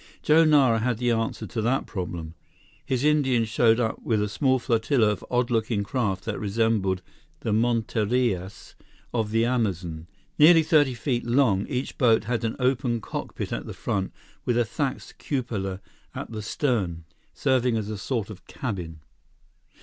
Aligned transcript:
Joe 0.23 0.45
Nara 0.45 0.79
had 0.79 0.97
the 0.97 1.11
answer 1.11 1.45
to 1.45 1.61
that 1.61 1.85
problem. 1.85 2.33
His 2.83 3.03
Indians 3.03 3.49
showed 3.49 3.79
up 3.79 4.01
with 4.01 4.19
a 4.19 4.27
small 4.27 4.57
flotilla 4.57 5.09
of 5.09 5.23
odd 5.29 5.51
looking 5.51 5.83
craft 5.83 6.25
that 6.25 6.39
resembled 6.39 7.03
the 7.41 7.51
monterias 7.53 8.73
of 9.13 9.29
the 9.29 9.45
Amazon. 9.45 10.07
Nearly 10.39 10.63
thirty 10.63 10.95
feet 10.95 11.23
long, 11.27 11.67
each 11.67 11.99
boat 11.99 12.23
had 12.23 12.43
an 12.43 12.55
open 12.57 12.99
cockpit 12.99 13.53
at 13.53 13.67
the 13.67 13.75
front 13.75 14.11
with 14.43 14.57
a 14.57 14.65
thatched 14.65 15.19
cupola 15.19 15.81
at 16.15 16.31
the 16.31 16.41
stern, 16.41 17.03
serving 17.35 17.77
as 17.77 17.87
a 17.91 17.95
sort 17.99 18.31
of 18.31 18.47
cabin. 18.47 19.01